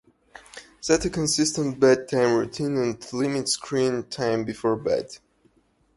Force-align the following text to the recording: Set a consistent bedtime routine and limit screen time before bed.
Set 0.79 1.05
a 1.05 1.11
consistent 1.11 1.79
bedtime 1.79 2.35
routine 2.35 2.75
and 2.75 3.13
limit 3.13 3.47
screen 3.47 4.01
time 4.05 4.43
before 4.43 4.75
bed. 4.75 5.15